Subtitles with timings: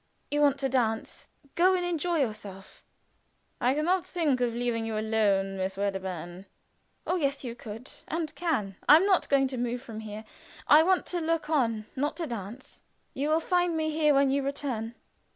[0.31, 1.27] "You want to dance.
[1.53, 2.83] Go and enjoy yourself."
[3.59, 6.47] "I could not think of leaving you alone, Miss Wedderburn."
[7.05, 8.77] "Oh, yes, you could, and can.
[8.89, 10.25] I am not going to move from here.
[10.67, 12.81] I want to look on not to dance.
[13.13, 14.95] You will find me here when you return."